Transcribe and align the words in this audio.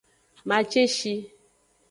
Maceshi. 0.47 1.13